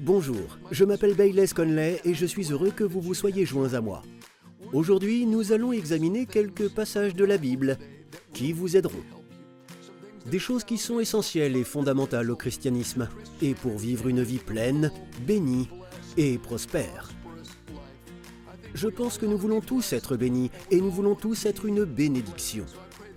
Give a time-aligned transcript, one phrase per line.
[0.00, 3.80] Bonjour, je m'appelle Bayless Conley et je suis heureux que vous vous soyez joints à
[3.80, 4.02] moi.
[4.74, 7.78] Aujourd'hui, nous allons examiner quelques passages de la Bible
[8.34, 9.02] qui vous aideront.
[10.30, 13.08] Des choses qui sont essentielles et fondamentales au christianisme
[13.40, 14.92] et pour vivre une vie pleine,
[15.26, 15.68] bénie
[16.18, 17.08] et prospère.
[18.74, 22.66] Je pense que nous voulons tous être bénis et nous voulons tous être une bénédiction.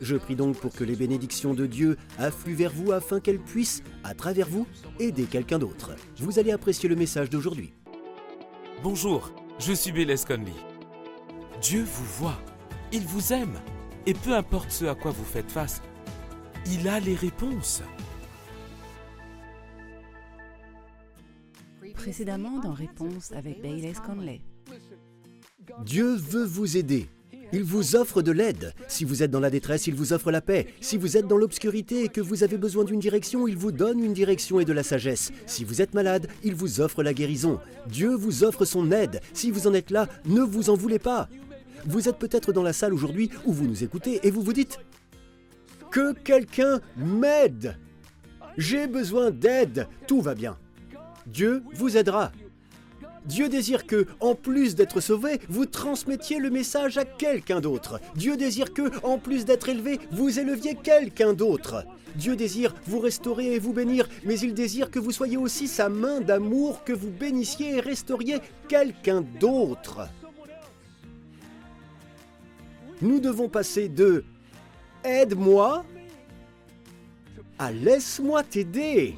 [0.02, 3.84] Je prie donc pour que les bénédictions de Dieu affluent vers vous afin qu'elles puissent,
[4.04, 4.66] à travers vous,
[5.00, 5.92] aider quelqu'un d'autre.
[6.18, 7.74] Vous allez apprécier le message d'aujourd'hui.
[8.82, 10.54] Bonjour, je suis Bélez Conley.
[11.62, 12.40] Dieu vous voit,
[12.94, 13.60] il vous aime,
[14.06, 15.82] et peu importe ce à quoi vous faites face,
[16.66, 17.84] il a les réponses.
[21.94, 24.42] Précédemment dans Réponse avec Bayless Conley.
[25.84, 27.10] Dieu veut vous aider.
[27.52, 28.74] Il vous offre de l'aide.
[28.88, 30.68] Si vous êtes dans la détresse, il vous offre la paix.
[30.82, 34.04] Si vous êtes dans l'obscurité et que vous avez besoin d'une direction, il vous donne
[34.04, 35.32] une direction et de la sagesse.
[35.48, 37.60] Si vous êtes malade, il vous offre la guérison.
[37.88, 39.20] Dieu vous offre son aide.
[39.34, 41.28] Si vous en êtes là, ne vous en voulez pas.
[41.86, 44.80] Vous êtes peut-être dans la salle aujourd'hui où vous nous écoutez et vous vous dites⁇
[45.90, 47.78] Que quelqu'un m'aide
[48.58, 50.56] J'ai besoin d'aide, tout va bien.
[51.26, 52.32] Dieu vous aidera.
[53.30, 58.02] Dieu désire que, en plus d'être sauvé, vous transmettiez le message à quelqu'un d'autre.
[58.16, 61.86] Dieu désire que, en plus d'être élevé, vous éleviez quelqu'un d'autre.
[62.16, 65.90] Dieu désire vous restaurer et vous bénir, mais il désire que vous soyez aussi sa
[65.90, 70.10] main d'amour, que vous bénissiez et restauriez quelqu'un d'autre.
[73.00, 74.26] Nous devons passer de
[75.04, 75.86] Aide-moi
[77.60, 79.16] à Laisse-moi t'aider.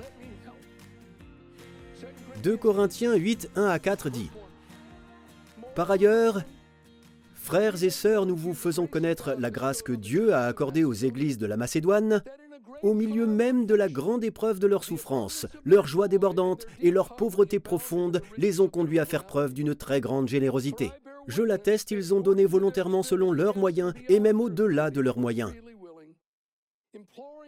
[2.42, 4.32] 2 Corinthiens 8, 1 à 4 dit
[5.76, 6.42] Par ailleurs,
[7.36, 11.38] frères et sœurs, nous vous faisons connaître la grâce que Dieu a accordée aux églises
[11.38, 12.24] de la Macédoine,
[12.82, 17.16] au milieu même de la grande épreuve de leur souffrance, leur joie débordante et leur
[17.16, 20.92] pauvreté profonde les ont conduits à faire preuve d'une très grande générosité.
[21.28, 25.54] Je l'atteste, ils ont donné volontairement selon leurs moyens et même au-delà de leurs moyens.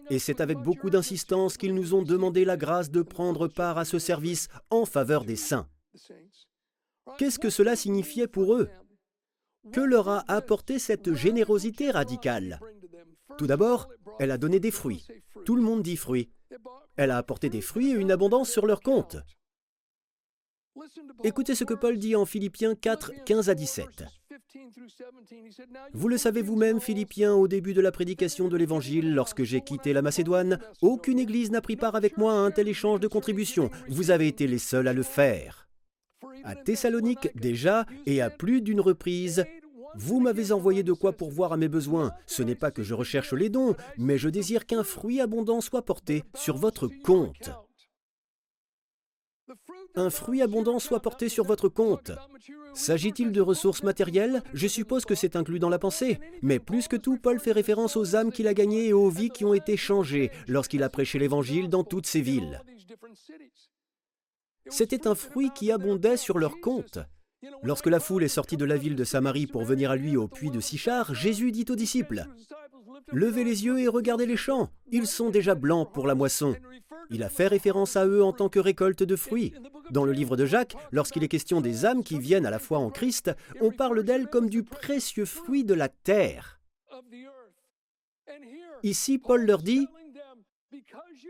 [0.09, 3.86] Et c'est avec beaucoup d'insistance qu'ils nous ont demandé la grâce de prendre part à
[3.86, 5.68] ce service en faveur des saints.
[7.18, 8.69] Qu'est-ce que cela signifiait pour eux?
[9.72, 12.59] Que leur a apporté cette générosité radicale?
[13.38, 15.08] Tout d'abord, elle a donné des fruits.
[15.46, 16.30] Tout le monde dit fruits.
[16.96, 19.18] Elle a apporté des fruits et une abondance sur leur compte.
[21.24, 24.06] Écoutez ce que Paul dit en Philippiens 4, 15 à 17.
[25.94, 29.94] Vous le savez vous-même, Philippiens, au début de la prédication de l'Évangile, lorsque j'ai quitté
[29.94, 33.70] la Macédoine, aucune Église n'a pris part avec moi à un tel échange de contributions.
[33.90, 35.68] Vous avez été les seuls à le faire.
[36.44, 39.46] À Thessalonique déjà, et à plus d'une reprise,
[39.96, 42.12] vous m'avez envoyé de quoi pourvoir à mes besoins.
[42.26, 45.86] Ce n'est pas que je recherche les dons, mais je désire qu'un fruit abondant soit
[45.86, 47.52] porté sur votre compte
[49.96, 52.12] un fruit abondant soit porté sur votre compte.
[52.74, 54.42] S'agit-il de ressources matérielles?
[54.54, 56.20] Je suppose que c'est inclus dans la pensée.
[56.42, 59.30] Mais plus que tout, Paul fait référence aux âmes qu'il a gagnées et aux vies
[59.30, 62.62] qui ont été changées lorsqu'il a prêché l'Évangile dans toutes ces villes.
[64.68, 67.00] C'était un fruit qui abondait sur leur compte.
[67.62, 70.28] Lorsque la foule est sortie de la ville de Samarie pour venir à lui au
[70.28, 72.25] puits de Sichar, Jésus dit aux disciples
[73.12, 76.56] Levez les yeux et regardez les champs, ils sont déjà blancs pour la moisson.
[77.09, 79.53] Il a fait référence à eux en tant que récolte de fruits.
[79.91, 82.78] Dans le livre de Jacques, lorsqu'il est question des âmes qui viennent à la foi
[82.80, 83.31] en Christ,
[83.62, 86.59] on parle d'elles comme du précieux fruit de la terre.
[88.84, 89.88] Ici, Paul leur dit,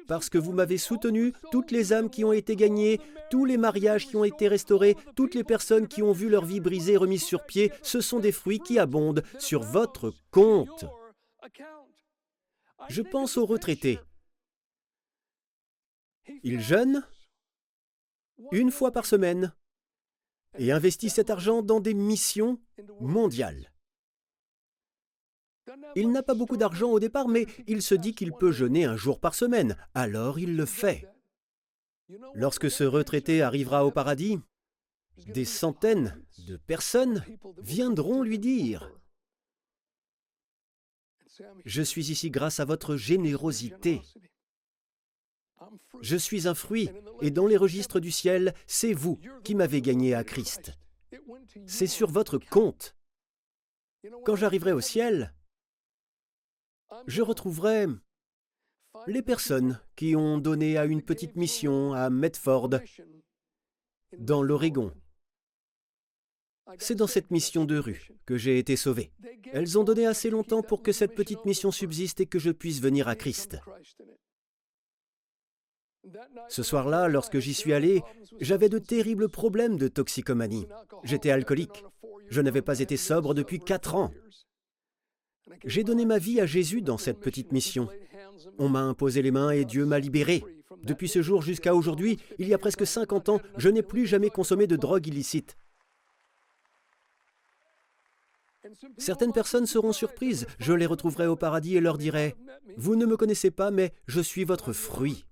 [0.08, 4.08] parce que vous m'avez soutenu, toutes les âmes qui ont été gagnées, tous les mariages
[4.08, 7.46] qui ont été restaurés, toutes les personnes qui ont vu leur vie brisée remise sur
[7.46, 10.86] pied, ce sont des fruits qui abondent sur votre compte.
[12.90, 14.00] Je pense aux retraités.
[16.44, 17.06] Ils jeûnent
[18.52, 19.54] une fois par semaine
[20.58, 22.60] et investissent cet argent dans des missions
[23.00, 23.72] mondiales.
[25.96, 28.98] Il n'a pas beaucoup d'argent au départ, mais il se dit qu'il peut jeûner un
[28.98, 31.08] jour par semaine, alors il le fait.
[32.34, 34.40] Lorsque ce retraité arrivera au paradis,
[35.28, 37.24] des centaines de personnes
[37.60, 38.92] viendront lui dire
[41.66, 44.02] Je suis ici grâce à votre générosité.
[46.02, 46.90] Je suis un fruit,
[47.22, 50.74] et dans les registres du ciel, c'est vous qui m'avez gagné à Christ.
[51.66, 52.96] C'est sur votre compte.
[54.26, 55.34] Quand j'arriverai au ciel,
[57.08, 57.88] je retrouverai
[59.08, 62.70] les personnes qui ont donné à une petite mission à Medford,
[64.18, 64.94] dans l'Oregon.
[66.80, 69.12] C'est dans cette mission de rue que j'ai été sauvé.
[69.52, 72.82] Elles ont donné assez longtemps pour que cette petite mission subsiste et que je puisse
[72.82, 73.58] venir à Christ.
[76.50, 78.04] Ce soir-là, lorsque j'y suis allé,
[78.40, 80.68] j'avais de terribles problèmes de toxicomanie.
[81.04, 81.84] J'étais alcoolique.
[82.30, 84.12] Je n'avais pas été sobre depuis quatre ans.
[85.66, 87.88] J'ai donné ma vie à Jésus dans cette petite mission.
[88.58, 90.44] On m'a imposé les mains et Dieu m'a libéré.
[90.84, 94.30] Depuis ce jour jusqu'à aujourd'hui, il y a presque 50 ans, je n'ai plus jamais
[94.30, 95.58] consommé de drogue illicite.
[98.98, 100.48] Certaines personnes seront surprises.
[100.60, 102.36] Je les retrouverai au paradis et leur dirai,
[102.78, 105.26] Vous ne me connaissez pas, mais je suis votre fruit.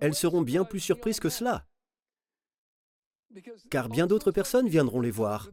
[0.00, 1.66] Elles seront bien plus surprises que cela,
[3.70, 5.50] car bien d'autres personnes viendront les voir.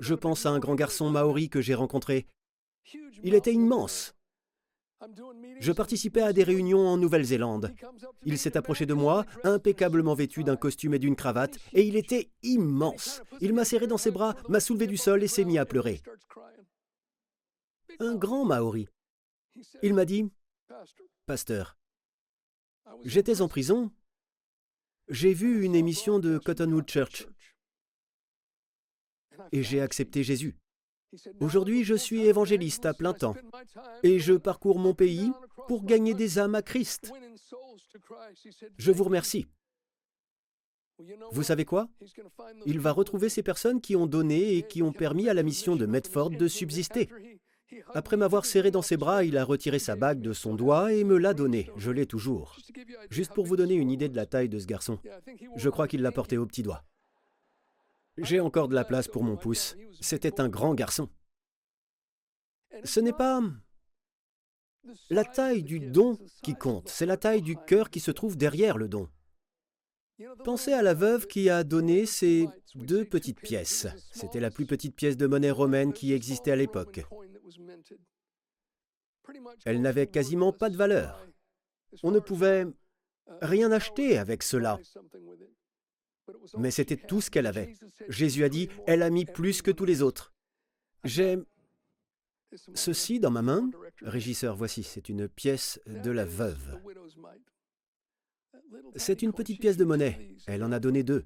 [0.00, 2.26] Je pense à un grand garçon maori que j'ai rencontré.
[3.22, 4.14] Il était immense.
[5.60, 7.74] Je participais à des réunions en Nouvelle-Zélande.
[8.24, 12.30] Il s'est approché de moi, impeccablement vêtu d'un costume et d'une cravate, et il était
[12.42, 13.22] immense.
[13.40, 16.00] Il m'a serré dans ses bras, m'a soulevé du sol et s'est mis à pleurer.
[18.00, 18.88] Un grand Maori.
[19.82, 20.30] Il m'a dit,
[21.26, 21.76] Pasteur,
[23.04, 23.90] j'étais en prison.
[25.08, 27.26] J'ai vu une émission de Cottonwood Church.
[29.52, 30.56] et j'ai accepté Jésus.
[31.40, 33.36] Aujourd'hui, je suis évangéliste à plein temps.
[34.02, 35.30] et je parcours mon pays
[35.68, 37.12] pour gagner des âmes à Christ.
[38.78, 39.46] Je vous remercie.
[41.32, 41.88] Vous savez quoi?
[42.66, 45.76] Il va retrouver ces personnes qui ont donné et qui ont permis à la mission
[45.76, 47.08] de Medford de subsister.
[47.94, 51.04] Après m'avoir serré dans ses bras, il a retiré sa bague de son doigt et
[51.04, 51.70] me l'a donnée.
[51.76, 52.56] Je l'ai toujours.
[53.10, 54.98] Juste pour vous donner une idée de la taille de ce garçon.
[55.56, 56.84] Je crois qu'il l'a porté au petit doigt.
[58.18, 59.76] J'ai encore de la place pour mon pouce.
[60.00, 61.08] C'était un grand garçon.
[62.84, 63.40] Ce n'est pas
[65.10, 68.76] la taille du don qui compte, c'est la taille du cœur qui se trouve derrière
[68.76, 69.08] le don.
[70.44, 73.86] Pensez à la veuve qui a donné ces deux petites pièces.
[74.12, 77.04] C'était la plus petite pièce de monnaie romaine qui existait à l'époque.
[79.64, 81.26] Elle n'avait quasiment pas de valeur.
[82.02, 82.66] On ne pouvait
[83.40, 84.78] rien acheter avec cela.
[86.58, 87.74] Mais c'était tout ce qu'elle avait.
[88.08, 90.32] Jésus a dit, elle a mis plus que tous les autres.
[91.04, 91.38] J'ai
[92.74, 93.70] ceci dans ma main.
[94.02, 96.80] Régisseur, voici, c'est une pièce de la veuve.
[98.96, 100.34] C'est une petite pièce de monnaie.
[100.46, 101.24] Elle en a donné deux.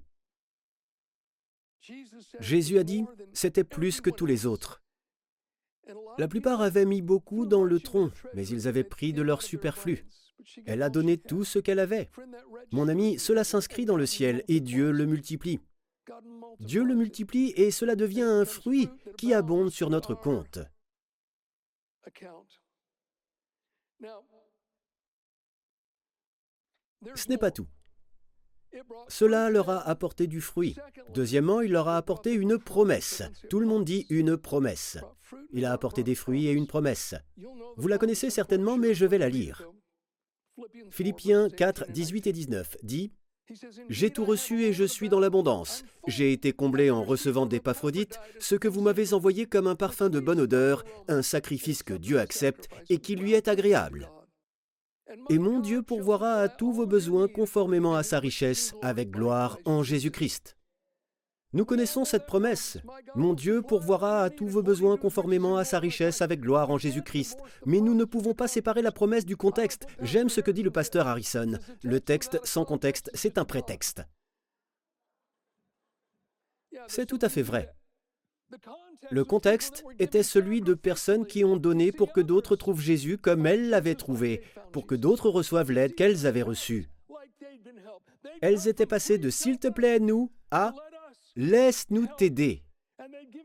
[2.40, 4.82] Jésus a dit, c'était plus que tous les autres.
[6.18, 10.06] La plupart avaient mis beaucoup dans le tronc, mais ils avaient pris de leur superflu.
[10.66, 12.10] Elle a donné tout ce qu'elle avait.
[12.72, 15.60] Mon ami, cela s'inscrit dans le ciel et Dieu le multiplie.
[16.60, 20.58] Dieu le multiplie et cela devient un fruit qui abonde sur notre compte.
[27.14, 27.66] Ce n'est pas tout.
[29.08, 30.76] Cela leur a apporté du fruit.
[31.14, 33.22] Deuxièmement, il leur a apporté une promesse.
[33.48, 34.98] Tout le monde dit une promesse.
[35.52, 37.14] Il a apporté des fruits et une promesse.
[37.76, 39.68] Vous la connaissez certainement, mais je vais la lire.
[40.90, 43.12] Philippiens 4, 18 et 19 dit
[43.88, 45.84] J'ai tout reçu et je suis dans l'abondance.
[46.06, 50.20] J'ai été comblé en recevant d'Épaphrodite, ce que vous m'avez envoyé comme un parfum de
[50.20, 54.10] bonne odeur, un sacrifice que Dieu accepte et qui lui est agréable.
[55.30, 59.82] Et mon Dieu pourvoira à tous vos besoins conformément à sa richesse, avec gloire en
[59.82, 60.56] Jésus-Christ.
[61.54, 62.76] Nous connaissons cette promesse.
[63.14, 67.38] Mon Dieu pourvoira à tous vos besoins conformément à sa richesse avec gloire en Jésus-Christ.
[67.64, 69.86] Mais nous ne pouvons pas séparer la promesse du contexte.
[70.02, 71.58] J'aime ce que dit le pasteur Harrison.
[71.82, 74.02] Le texte sans contexte, c'est un prétexte.
[76.86, 77.74] C'est tout à fait vrai.
[79.10, 83.46] Le contexte était celui de personnes qui ont donné pour que d'autres trouvent Jésus comme
[83.46, 86.88] elles l'avaient trouvé, pour que d'autres reçoivent l'aide qu'elles avaient reçue.
[88.40, 90.74] Elles étaient passées de S'il te plaît, nous à
[91.36, 92.64] Laisse-nous t'aider.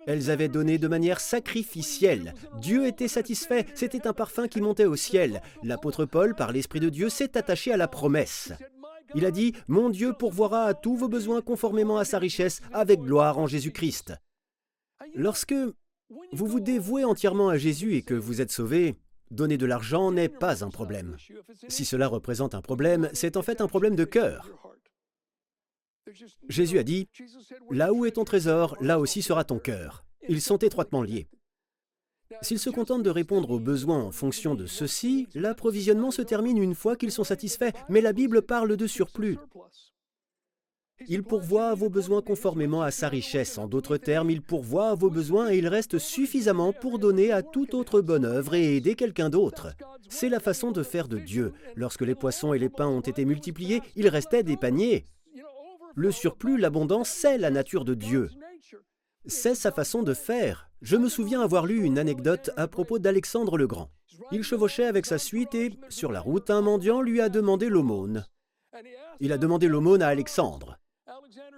[0.07, 2.33] Elles avaient donné de manière sacrificielle.
[2.59, 5.41] Dieu était satisfait, c'était un parfum qui montait au ciel.
[5.63, 8.51] L'apôtre Paul, par l'Esprit de Dieu, s'est attaché à la promesse.
[9.15, 12.99] Il a dit, Mon Dieu pourvoira à tous vos besoins conformément à sa richesse, avec
[12.99, 14.13] gloire en Jésus-Christ.
[15.15, 15.55] Lorsque
[16.31, 18.95] vous vous dévouez entièrement à Jésus et que vous êtes sauvé,
[19.31, 21.17] donner de l'argent n'est pas un problème.
[21.67, 24.49] Si cela représente un problème, c'est en fait un problème de cœur.
[26.49, 27.07] Jésus a dit,
[27.71, 30.03] Là où est ton trésor, là aussi sera ton cœur.
[30.27, 31.27] Ils sont étroitement liés.
[32.41, 36.75] S'ils se contentent de répondre aux besoins en fonction de ceci, l'approvisionnement se termine une
[36.75, 39.37] fois qu'ils sont satisfaits, mais la Bible parle de surplus.
[41.07, 43.57] Il pourvoit à vos besoins conformément à sa richesse.
[43.57, 47.41] En d'autres termes, il pourvoit à vos besoins et il reste suffisamment pour donner à
[47.41, 49.73] toute autre bonne œuvre et aider quelqu'un d'autre.
[50.09, 51.53] C'est la façon de faire de Dieu.
[51.75, 55.05] Lorsque les poissons et les pains ont été multipliés, il restait des paniers.
[55.95, 58.29] Le surplus, l'abondance, c'est la nature de Dieu.
[59.25, 60.69] C'est sa façon de faire.
[60.81, 63.89] Je me souviens avoir lu une anecdote à propos d'Alexandre le Grand.
[64.31, 68.25] Il chevauchait avec sa suite et, sur la route, un mendiant lui a demandé l'aumône.
[69.19, 70.77] Il a demandé l'aumône à Alexandre.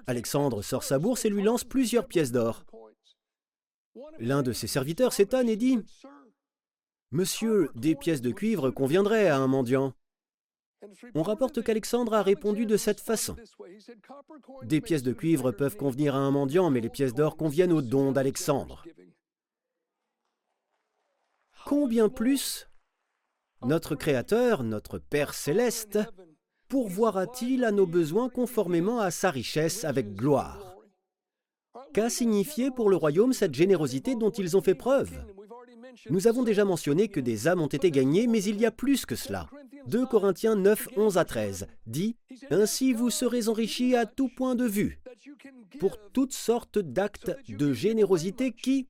[0.07, 2.65] Alexandre sort sa bourse et lui lance plusieurs pièces d'or.
[4.19, 5.79] L'un de ses serviteurs s'étonne et dit
[7.11, 9.93] Monsieur, des pièces de cuivre conviendraient à un mendiant.
[11.13, 13.35] On rapporte qu'Alexandre a répondu de cette façon.
[14.63, 17.81] Des pièces de cuivre peuvent convenir à un mendiant, mais les pièces d'or conviennent au
[17.81, 18.83] don d'Alexandre.
[21.65, 22.67] Combien plus
[23.63, 25.99] notre Créateur, notre Père céleste,
[26.67, 30.77] pourvoira-t-il à nos besoins conformément à sa richesse avec gloire?
[31.93, 35.11] Qu'a signifié pour le royaume cette générosité dont ils ont fait preuve?
[36.09, 39.05] Nous avons déjà mentionné que des âmes ont été gagnées, mais il y a plus
[39.05, 39.49] que cela.
[39.87, 42.17] 2 Corinthiens 9, 11 à 13 dit
[42.49, 44.99] Ainsi vous serez enrichis à tout point de vue,
[45.79, 48.87] pour toutes sortes d'actes de générosité qui,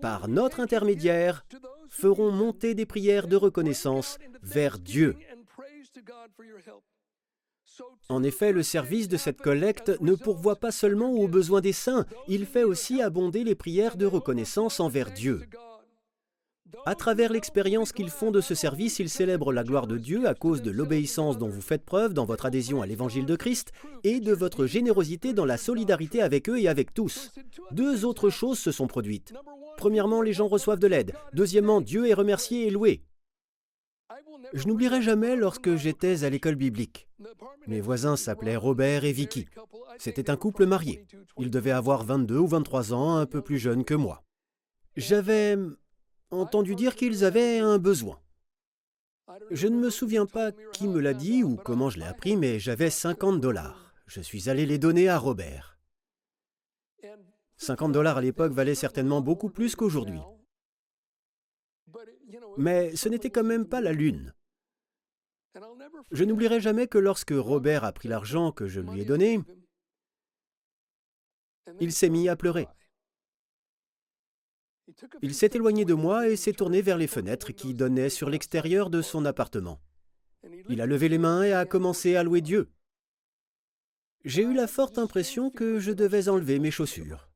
[0.00, 1.44] par notre intermédiaire,
[1.88, 5.16] feront monter des prières de reconnaissance vers Dieu.
[8.08, 12.06] En effet, le service de cette collecte ne pourvoit pas seulement aux besoins des saints,
[12.28, 15.42] il fait aussi abonder les prières de reconnaissance envers Dieu.
[16.86, 20.34] À travers l'expérience qu'ils font de ce service, ils célèbrent la gloire de Dieu à
[20.34, 23.72] cause de l'obéissance dont vous faites preuve dans votre adhésion à l'évangile de Christ
[24.04, 27.32] et de votre générosité dans la solidarité avec eux et avec tous.
[27.72, 29.34] Deux autres choses se sont produites.
[29.76, 31.14] Premièrement, les gens reçoivent de l'aide.
[31.32, 33.02] Deuxièmement, Dieu est remercié et loué.
[34.52, 37.08] Je n'oublierai jamais lorsque j'étais à l'école biblique.
[37.66, 39.46] Mes voisins s'appelaient Robert et Vicky.
[39.98, 41.06] C'était un couple marié.
[41.38, 44.22] Ils devaient avoir 22 ou 23 ans, un peu plus jeunes que moi.
[44.96, 45.56] J'avais
[46.30, 48.18] entendu dire qu'ils avaient un besoin.
[49.50, 52.58] Je ne me souviens pas qui me l'a dit ou comment je l'ai appris, mais
[52.58, 53.94] j'avais 50 dollars.
[54.06, 55.78] Je suis allé les donner à Robert.
[57.58, 60.20] 50 dollars à l'époque valaient certainement beaucoup plus qu'aujourd'hui.
[62.56, 64.34] Mais ce n'était quand même pas la lune.
[66.12, 69.40] Je n'oublierai jamais que lorsque Robert a pris l'argent que je lui ai donné,
[71.80, 72.68] il s'est mis à pleurer.
[75.22, 78.90] Il s'est éloigné de moi et s'est tourné vers les fenêtres qui donnaient sur l'extérieur
[78.90, 79.80] de son appartement.
[80.68, 82.70] Il a levé les mains et a commencé à louer Dieu.
[84.24, 87.29] J'ai eu la forte impression que je devais enlever mes chaussures.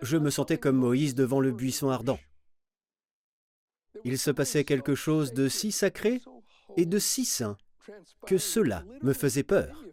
[0.00, 2.18] Je me sentais comme Moïse devant le buisson ardent.
[4.04, 6.20] Il se passait quelque chose de si sacré
[6.76, 7.56] et de si saint
[8.26, 9.84] que cela me faisait peur.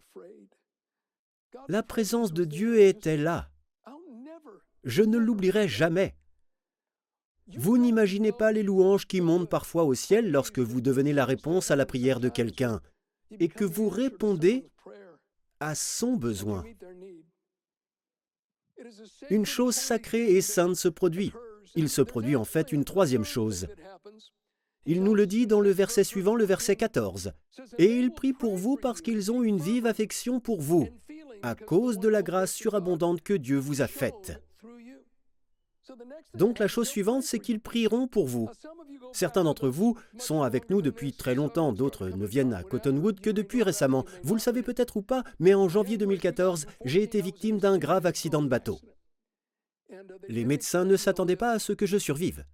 [1.68, 3.50] La présence de Dieu était là.
[4.84, 6.16] Je ne l'oublierai jamais.
[7.56, 11.70] Vous n'imaginez pas les louanges qui montent parfois au ciel lorsque vous devenez la réponse
[11.70, 12.80] à la prière de quelqu'un
[13.38, 14.70] et que vous répondez
[15.58, 16.64] à son besoin.
[19.30, 21.32] Une chose sacrée et sainte se produit.
[21.74, 23.68] Il se produit en fait une troisième chose.
[24.86, 27.32] Il nous le dit dans le verset suivant, le verset 14.
[27.78, 30.88] Et il prie pour vous parce qu'ils ont une vive affection pour vous,
[31.42, 34.40] à cause de la grâce surabondante que Dieu vous a faite.
[36.34, 38.48] Donc la chose suivante, c'est qu'ils prieront pour vous.
[39.12, 43.30] Certains d'entre vous sont avec nous depuis très longtemps, d'autres ne viennent à Cottonwood que
[43.30, 44.04] depuis récemment.
[44.22, 48.06] Vous le savez peut-être ou pas, mais en janvier 2014, j'ai été victime d'un grave
[48.06, 48.78] accident de bateau.
[50.28, 52.44] Les médecins ne s'attendaient pas à ce que je survive.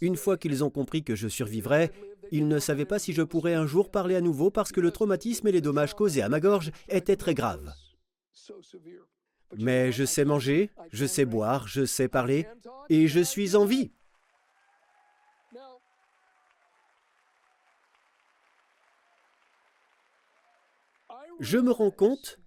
[0.00, 1.92] Une fois qu'ils ont compris que je survivrais,
[2.30, 4.90] ils ne savaient pas si je pourrais un jour parler à nouveau parce que le
[4.90, 7.72] traumatisme et les dommages causés à ma gorge étaient très graves.
[9.56, 12.46] Mais je sais manger, je sais boire, je sais parler,
[12.88, 13.90] et je suis en vie.
[21.40, 22.40] Je me rends compte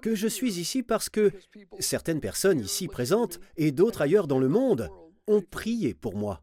[0.00, 1.32] que je suis ici parce que
[1.78, 4.90] certaines personnes ici présentes et d'autres ailleurs dans le monde
[5.26, 6.42] ont prié pour moi.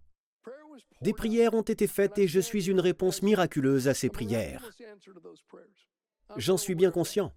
[1.01, 4.69] Des prières ont été faites et je suis une réponse miraculeuse à ces prières.
[6.35, 7.33] J'en suis bien conscient.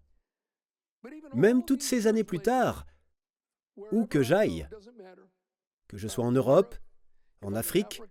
[1.34, 2.86] Même toutes ces années plus tard,
[3.90, 4.68] où que j'aille,
[5.88, 6.74] que je sois en Europe,
[7.42, 8.02] en Afrique,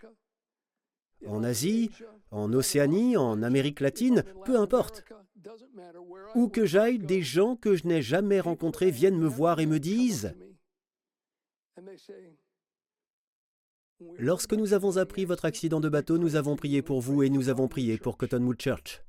[1.25, 1.91] en Asie,
[2.31, 5.03] en Océanie, en Amérique latine, peu importe.
[6.35, 9.79] Où que j'aille, des gens que je n'ai jamais rencontrés viennent me voir et me
[9.79, 10.33] disent
[14.17, 17.49] Lorsque nous avons appris votre accident de bateau, nous avons prié pour vous et nous
[17.49, 19.03] avons prié pour Cottonwood Church.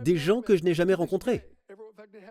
[0.00, 1.48] Des gens que je n'ai jamais rencontrés.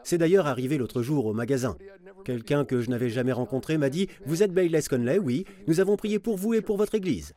[0.03, 1.77] C'est d'ailleurs arrivé l'autre jour au magasin.
[2.25, 5.97] Quelqu'un que je n'avais jamais rencontré m'a dit Vous êtes Bayless Conley Oui, nous avons
[5.97, 7.33] prié pour vous et pour votre église.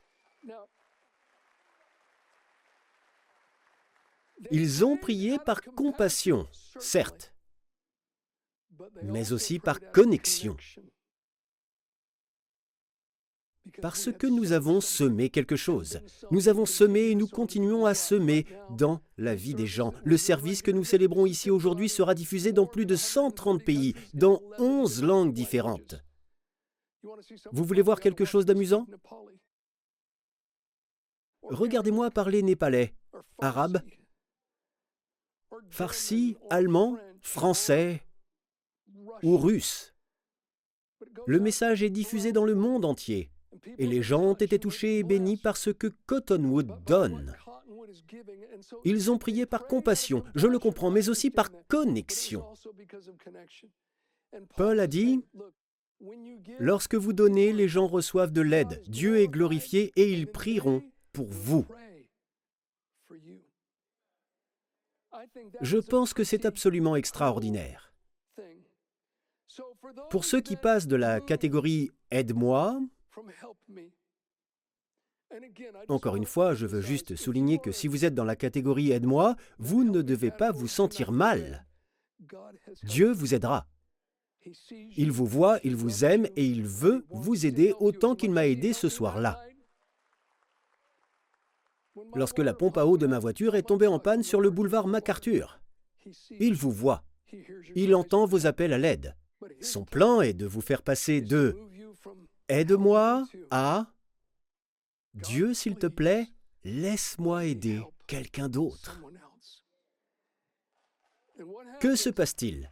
[4.50, 6.46] Ils ont prié par compassion,
[6.78, 7.32] certes.
[9.02, 10.56] mais aussi par connexion.
[13.82, 16.00] Parce que nous avons semé quelque chose.
[16.30, 19.92] Nous avons semé et nous continuons à semer dans la vie des gens.
[20.04, 24.40] Le service que nous célébrons ici aujourd'hui sera diffusé dans plus de 130 pays, dans
[24.58, 25.96] 11 langues différentes.
[27.52, 28.86] Vous voulez voir quelque chose d'amusant?
[31.42, 32.94] Regardez-moi parler népalais,
[33.38, 33.80] arabe,
[35.70, 38.02] farsi, allemand, français
[39.22, 39.94] ou russe.
[41.26, 43.30] Le message est diffusé dans le monde entier
[43.78, 47.34] et les gens ont été touchés et bénis par ce que Cottonwood donne.
[48.84, 52.44] Ils ont prié par compassion, je le comprends, mais aussi par connexion.
[54.56, 55.22] Paul a dit,
[56.58, 60.82] Lorsque vous donnez, les gens reçoivent de l'aide, Dieu est glorifié et ils prieront
[61.12, 61.64] pour vous.
[65.62, 67.94] Je pense que c'est absolument extraordinaire.
[70.10, 72.78] Pour ceux qui passent de la catégorie Aide-moi
[75.88, 79.36] encore une fois, je veux juste souligner que si vous êtes dans la catégorie Aide-moi,
[79.58, 81.66] vous ne devez pas vous sentir mal.
[82.84, 83.66] Dieu vous aidera.
[84.96, 88.72] Il vous voit, il vous aime et il veut vous aider autant qu'il m'a aidé
[88.72, 89.40] ce soir-là.
[92.14, 94.86] Lorsque la pompe à eau de ma voiture est tombée en panne sur le boulevard
[94.86, 95.60] MacArthur,
[96.38, 97.02] il vous voit.
[97.74, 99.16] Il entend vos appels à l'aide.
[99.60, 101.56] Son plan est de vous faire passer de
[102.48, 103.86] Aide-moi à
[105.14, 106.28] Dieu, s'il te plaît,
[106.64, 109.00] laisse-moi aider quelqu'un d'autre.
[111.80, 112.70] Que se passe-t-il?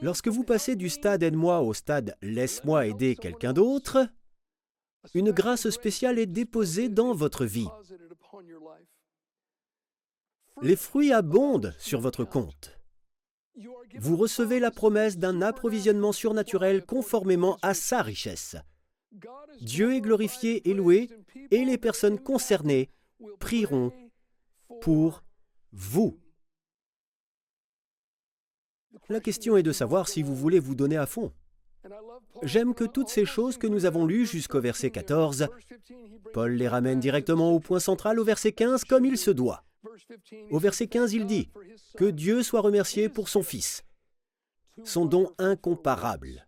[0.00, 4.08] Lorsque vous passez du stade aide-moi au stade laisse-moi aider quelqu'un d'autre,
[5.14, 7.68] une grâce spéciale est déposée dans votre vie.
[10.60, 12.78] Les fruits abondent sur votre compte
[13.98, 18.56] vous recevez la promesse d'un approvisionnement surnaturel conformément à sa richesse.
[19.60, 21.10] Dieu est glorifié et loué,
[21.50, 22.90] et les personnes concernées
[23.38, 23.92] prieront
[24.80, 25.22] pour
[25.72, 26.18] vous.
[29.08, 31.32] La question est de savoir si vous voulez vous donner à fond.
[32.42, 35.48] J'aime que toutes ces choses que nous avons lues jusqu'au verset 14,
[36.32, 39.64] Paul les ramène directement au point central au verset 15 comme il se doit.
[40.50, 41.50] Au verset 15, il dit
[41.96, 43.84] Que Dieu soit remercié pour son Fils,
[44.84, 46.46] son don incomparable.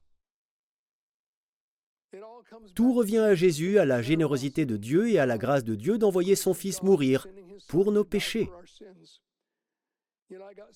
[2.74, 5.98] Tout revient à Jésus, à la générosité de Dieu et à la grâce de Dieu
[5.98, 7.26] d'envoyer son Fils mourir
[7.68, 8.50] pour nos péchés.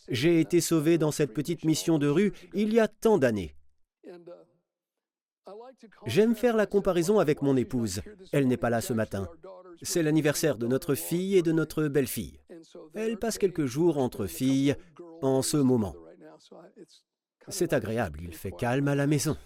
[0.08, 3.54] J'ai été sauvé dans cette petite mission de rue il y a tant d'années.
[6.06, 8.02] J'aime faire la comparaison avec mon épouse.
[8.32, 9.28] Elle n'est pas là ce matin.
[9.82, 12.40] C'est l'anniversaire de notre fille et de notre belle-fille.
[12.94, 14.74] Elle passe quelques jours entre filles
[15.22, 15.94] en ce moment.
[17.48, 19.36] C'est agréable, il fait calme à la maison.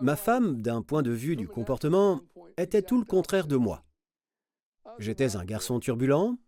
[0.00, 2.20] Ma femme, d'un point de vue du comportement,
[2.56, 3.84] était tout le contraire de moi.
[4.98, 6.38] J'étais un garçon turbulent,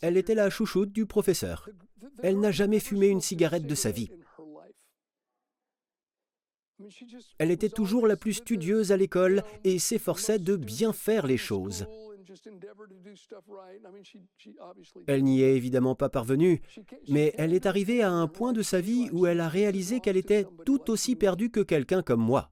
[0.00, 1.68] elle était la chouchoute du professeur.
[2.22, 4.10] Elle n'a jamais fumé une cigarette de sa vie.
[7.38, 11.86] Elle était toujours la plus studieuse à l'école et s'efforçait de bien faire les choses.
[15.06, 16.60] Elle n'y est évidemment pas parvenue,
[17.08, 20.16] mais elle est arrivée à un point de sa vie où elle a réalisé qu'elle
[20.16, 22.50] était tout aussi perdue que quelqu'un comme moi.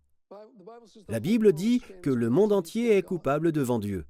[1.09, 4.07] La Bible dit que le monde entier est coupable devant Dieu.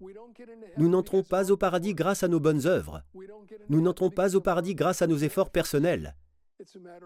[0.79, 3.03] Nous n'entrons pas au paradis grâce à nos bonnes œuvres.
[3.69, 6.17] Nous n'entrons pas au paradis grâce à nos efforts personnels.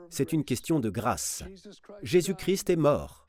[0.09, 1.43] C'est une question de grâce.
[2.03, 3.27] Jésus-Christ est mort.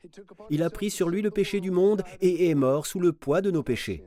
[0.50, 3.40] Il a pris sur lui le péché du monde et est mort sous le poids
[3.40, 4.04] de nos péchés.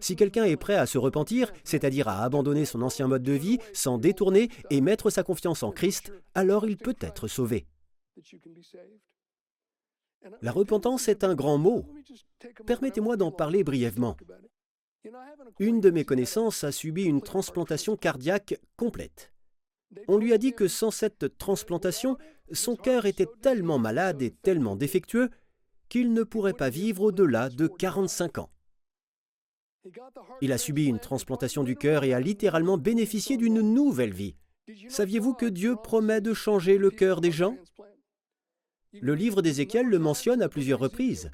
[0.00, 3.58] Si quelqu'un est prêt à se repentir, c'est-à-dire à abandonner son ancien mode de vie,
[3.72, 7.66] s'en détourner et mettre sa confiance en Christ, alors il peut être sauvé.
[10.40, 11.84] La repentance est un grand mot.
[12.66, 14.16] Permettez-moi d'en parler brièvement.
[15.58, 19.33] Une de mes connaissances a subi une transplantation cardiaque complète.
[20.08, 22.16] On lui a dit que sans cette transplantation,
[22.52, 25.30] son cœur était tellement malade et tellement défectueux
[25.88, 28.50] qu'il ne pourrait pas vivre au-delà de 45 ans.
[30.40, 34.36] Il a subi une transplantation du cœur et a littéralement bénéficié d'une nouvelle vie.
[34.88, 37.56] Saviez-vous que Dieu promet de changer le cœur des gens?
[39.00, 41.30] Le livre d'Ézéchiel le mentionne à plusieurs reprises.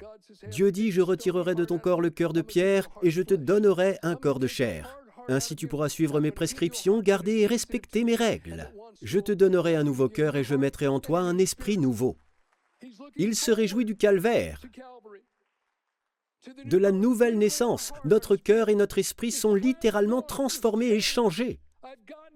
[0.49, 3.99] Dieu dit, je retirerai de ton corps le cœur de pierre et je te donnerai
[4.01, 5.00] un corps de chair.
[5.27, 8.71] Ainsi tu pourras suivre mes prescriptions, garder et respecter mes règles.
[9.01, 12.17] Je te donnerai un nouveau cœur et je mettrai en toi un esprit nouveau.
[13.15, 14.61] Il se réjouit du calvaire,
[16.65, 17.91] de la nouvelle naissance.
[18.05, 21.59] Notre cœur et notre esprit sont littéralement transformés et changés.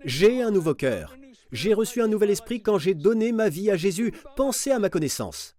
[0.04, 1.16] J'ai un nouveau cœur.
[1.52, 4.14] J'ai reçu un nouvel esprit quand j'ai donné ma vie à Jésus.
[4.36, 5.56] Pensez à ma connaissance.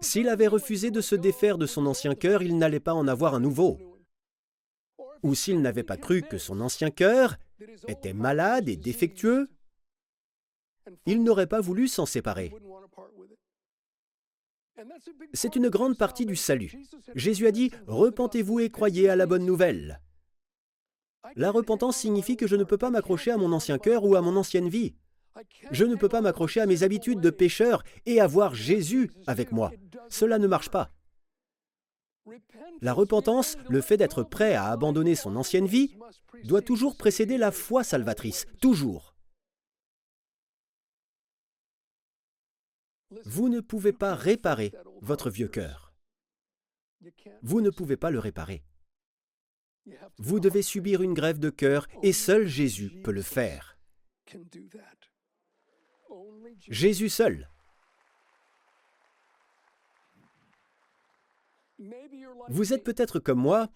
[0.00, 3.34] S'il avait refusé de se défaire de son ancien cœur, il n'allait pas en avoir
[3.34, 3.78] un nouveau.
[5.22, 7.36] Ou s'il n'avait pas cru que son ancien cœur
[7.86, 9.48] était malade et défectueux,
[11.06, 12.52] il n'aurait pas voulu s'en séparer.
[15.32, 16.72] C'est une grande partie du salut.
[17.14, 20.00] Jésus a dit, Repentez-vous et croyez à la bonne nouvelle.
[21.36, 24.22] La repentance signifie que je ne peux pas m'accrocher à mon ancien cœur ou à
[24.22, 24.94] mon ancienne vie.
[25.70, 29.72] Je ne peux pas m'accrocher à mes habitudes de pécheur et avoir Jésus avec moi.
[30.08, 30.90] Cela ne marche pas.
[32.80, 35.96] La repentance, le fait d'être prêt à abandonner son ancienne vie,
[36.44, 39.14] doit toujours précéder la foi salvatrice, toujours.
[43.24, 45.92] Vous ne pouvez pas réparer votre vieux cœur.
[47.42, 48.62] Vous ne pouvez pas le réparer.
[50.18, 53.76] Vous devez subir une grève de cœur et seul Jésus peut le faire.
[56.68, 57.48] Jésus seul.
[62.48, 63.68] Vous êtes peut-être comme moi,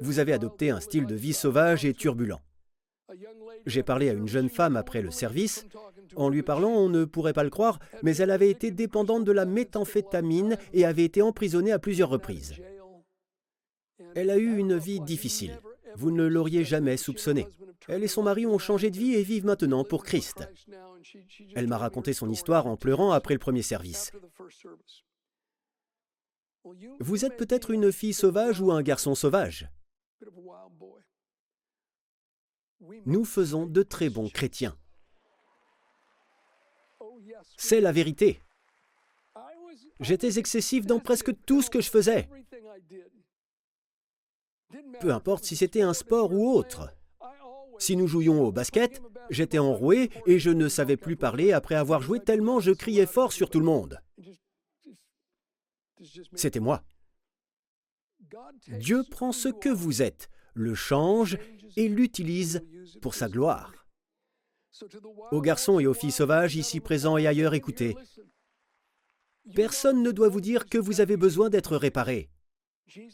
[0.00, 2.40] vous avez adopté un style de vie sauvage et turbulent.
[3.66, 5.66] J'ai parlé à une jeune femme après le service.
[6.16, 9.32] En lui parlant, on ne pourrait pas le croire, mais elle avait été dépendante de
[9.32, 12.54] la méthamphétamine et avait été emprisonnée à plusieurs reprises.
[14.14, 15.58] Elle a eu une vie difficile.
[15.96, 17.46] Vous ne l'auriez jamais soupçonné.
[17.88, 20.48] Elle et son mari ont changé de vie et vivent maintenant pour Christ.
[21.54, 24.12] Elle m'a raconté son histoire en pleurant après le premier service.
[27.00, 29.68] Vous êtes peut-être une fille sauvage ou un garçon sauvage.
[33.06, 34.76] Nous faisons de très bons chrétiens.
[37.56, 38.40] C'est la vérité.
[40.00, 42.28] J'étais excessif dans presque tout ce que je faisais.
[45.00, 46.90] Peu importe si c'était un sport ou autre.
[47.78, 52.02] Si nous jouions au basket, j'étais enroué et je ne savais plus parler après avoir
[52.02, 54.00] joué tellement je criais fort sur tout le monde.
[56.34, 56.82] C'était moi.
[58.68, 61.38] Dieu prend ce que vous êtes, le change
[61.76, 62.62] et l'utilise
[63.00, 63.86] pour sa gloire.
[65.32, 67.96] Aux garçons et aux filles sauvages ici présents et ailleurs, écoutez.
[69.54, 72.30] Personne ne doit vous dire que vous avez besoin d'être réparé.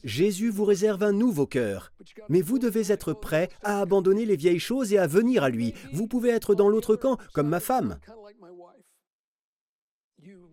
[0.05, 1.92] Jésus vous réserve un nouveau cœur,
[2.29, 5.75] mais vous devez être prêt à abandonner les vieilles choses et à venir à lui.
[5.92, 7.99] Vous pouvez être dans l'autre camp, comme ma femme.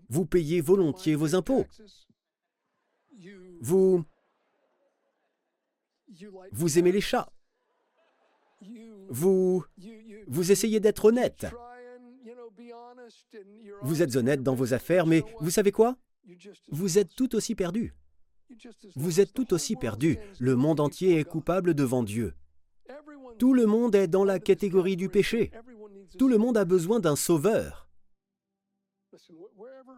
[0.09, 1.65] Vous payez volontiers vos impôts.
[3.63, 4.03] Vous...
[6.51, 7.31] Vous aimez les chats.
[9.09, 9.63] Vous...
[10.27, 11.47] Vous essayez d'être honnête.
[13.81, 15.95] Vous êtes honnête dans vos affaires, mais vous savez quoi?
[16.71, 17.93] Vous êtes tout aussi perdu.
[18.95, 20.17] Vous êtes tout aussi perdu.
[20.39, 22.33] Le monde entier est coupable devant Dieu.
[23.39, 25.51] Tout le monde est dans la catégorie du péché.
[26.19, 27.89] Tout le monde a besoin d'un sauveur.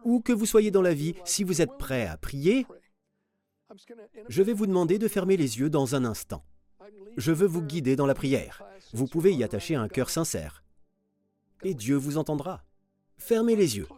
[0.04, 2.64] Où que vous soyez dans la vie, si vous êtes prêt à prier,
[4.28, 6.44] je vais vous demander de fermer les yeux dans un instant.
[7.16, 8.62] Je veux vous guider dans la prière.
[8.92, 10.62] Vous pouvez y attacher un cœur sincère.
[11.62, 12.64] Et Dieu vous entendra.
[13.16, 13.88] Fermez les yeux.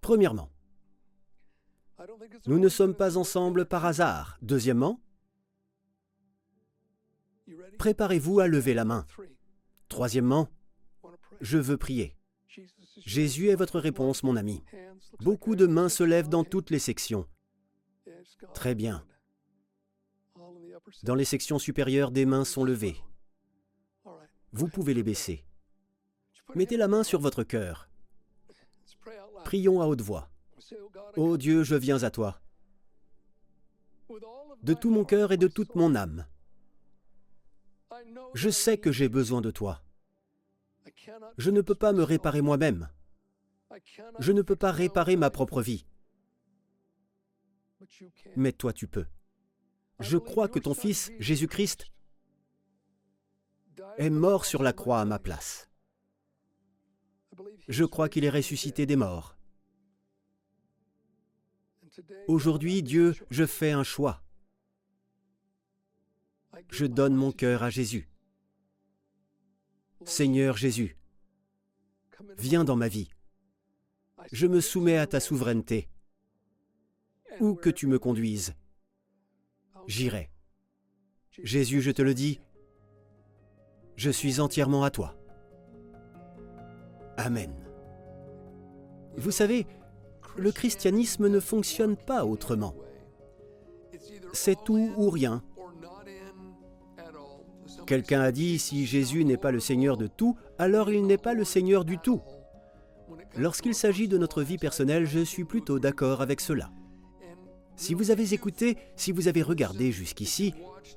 [0.00, 0.50] Premièrement,
[2.46, 4.38] nous ne sommes pas ensemble par hasard.
[4.42, 5.00] Deuxièmement,
[7.78, 9.06] préparez-vous à lever la main.
[9.88, 10.48] Troisièmement,
[11.40, 12.16] je veux prier.
[13.04, 14.62] Jésus est votre réponse, mon ami.
[15.20, 17.26] Beaucoup de mains se lèvent dans toutes les sections.
[18.54, 19.04] Très bien.
[21.02, 22.96] Dans les sections supérieures, des mains sont levées.
[24.52, 25.44] Vous pouvez les baisser.
[26.54, 27.88] Mettez la main sur votre cœur.
[29.44, 30.30] Prions à haute voix.
[31.16, 32.40] Ô Dieu, je viens à toi.
[34.62, 36.26] De tout mon cœur et de toute mon âme.
[38.34, 39.82] Je sais que j'ai besoin de toi.
[41.38, 42.88] Je ne peux pas me réparer moi-même.
[44.18, 45.86] Je ne peux pas réparer ma propre vie.
[48.36, 49.06] Mais toi tu peux.
[50.00, 51.86] Je crois que ton Fils, Jésus-Christ,
[53.98, 55.68] est mort sur la croix à ma place.
[57.68, 59.36] Je crois qu'il est ressuscité des morts.
[62.28, 64.22] Aujourd'hui, Dieu, je fais un choix.
[66.70, 68.08] Je donne mon cœur à Jésus.
[70.04, 70.96] Seigneur Jésus,
[72.38, 73.10] viens dans ma vie.
[74.32, 75.88] Je me soumets à ta souveraineté.
[77.40, 78.54] Où que tu me conduises,
[79.86, 80.30] j'irai.
[81.42, 82.40] Jésus, je te le dis,
[83.96, 85.16] je suis entièrement à toi.
[87.16, 87.52] Amen.
[89.16, 89.66] Vous savez,
[90.36, 92.74] le christianisme ne fonctionne pas autrement.
[94.32, 95.42] C'est tout ou rien.
[97.86, 101.34] Quelqu'un a dit, si Jésus n'est pas le Seigneur de tout, alors il n'est pas
[101.34, 102.20] le Seigneur du tout.
[103.36, 106.70] Lorsqu'il s'agit de notre vie personnelle, je suis plutôt d'accord avec cela.
[107.80, 110.52] Si vous avez écouté, si vous avez regardé jusqu'ici,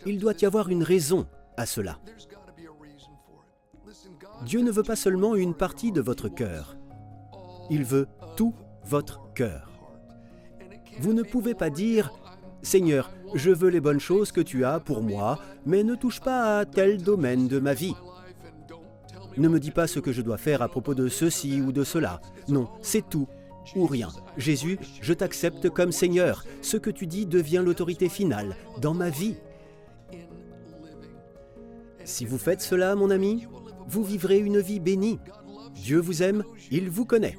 [0.05, 1.97] il doit y avoir une raison à cela.
[4.45, 6.75] Dieu ne veut pas seulement une partie de votre cœur,
[7.69, 9.71] il veut tout votre cœur.
[10.99, 12.11] Vous ne pouvez pas dire
[12.63, 16.59] Seigneur, je veux les bonnes choses que tu as pour moi, mais ne touche pas
[16.59, 17.95] à tel domaine de ma vie.
[19.37, 21.85] Ne me dis pas ce que je dois faire à propos de ceci ou de
[21.85, 22.19] cela.
[22.49, 23.29] Non, c'est tout
[23.76, 24.10] ou rien.
[24.38, 26.45] Jésus, je t'accepte comme Seigneur.
[26.62, 29.36] Ce que tu dis devient l'autorité finale dans ma vie.
[32.06, 33.47] Si vous faites cela, mon ami,
[33.88, 35.19] vous vivrez une vie bénie.
[35.73, 37.38] Dieu vous aime, il vous connaît.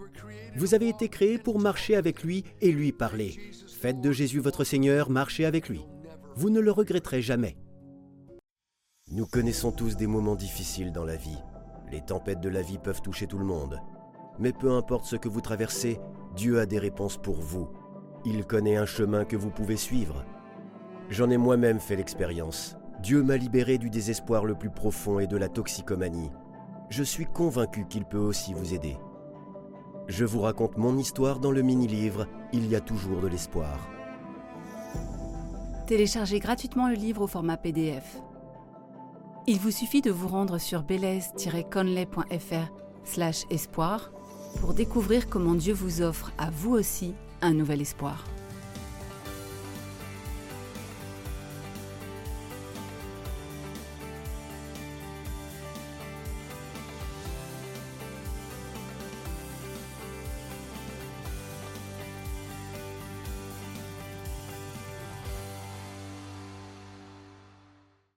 [0.56, 3.36] Vous avez été créé pour marcher avec lui et lui parler.
[3.80, 5.84] Faites de Jésus votre Seigneur, marchez avec lui.
[6.36, 7.56] Vous ne le regretterez jamais.
[9.10, 11.38] Nous connaissons tous des moments difficiles dans la vie.
[11.92, 13.78] Les tempêtes de la vie peuvent toucher tout le monde.
[14.38, 16.00] Mais peu importe ce que vous traversez,
[16.34, 17.68] Dieu a des réponses pour vous.
[18.24, 20.24] Il connaît un chemin que vous pouvez suivre.
[21.10, 22.76] J'en ai moi-même fait l'expérience.
[23.00, 26.30] Dieu m'a libéré du désespoir le plus profond et de la toxicomanie.
[26.88, 28.96] Je suis convaincu qu'il peut aussi vous aider.
[30.06, 33.88] Je vous raconte mon histoire dans le mini-livre Il y a toujours de l'espoir.
[35.86, 38.22] Téléchargez gratuitement le livre au format PDF.
[39.46, 42.72] Il vous suffit de vous rendre sur belaise-conley.fr
[43.04, 44.10] slash espoir
[44.60, 48.24] pour découvrir comment Dieu vous offre à vous aussi un nouvel espoir.